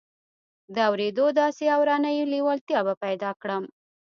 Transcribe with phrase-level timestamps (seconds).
[0.75, 3.63] د اورېدو داسې اورنۍ لېوالتیا به پيدا کړم.